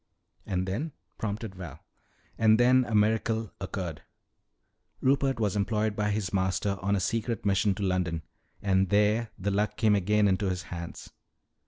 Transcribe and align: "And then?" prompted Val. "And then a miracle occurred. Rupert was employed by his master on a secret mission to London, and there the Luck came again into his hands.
"And 0.47 0.67
then?" 0.67 0.93
prompted 1.19 1.53
Val. 1.53 1.79
"And 2.35 2.59
then 2.59 2.85
a 2.85 2.95
miracle 2.95 3.53
occurred. 3.61 4.01
Rupert 4.99 5.39
was 5.39 5.55
employed 5.55 5.95
by 5.95 6.09
his 6.09 6.33
master 6.33 6.79
on 6.81 6.95
a 6.95 6.99
secret 6.99 7.45
mission 7.45 7.75
to 7.75 7.83
London, 7.83 8.23
and 8.63 8.89
there 8.89 9.29
the 9.37 9.51
Luck 9.51 9.77
came 9.77 9.93
again 9.93 10.27
into 10.27 10.49
his 10.49 10.63
hands. 10.63 11.11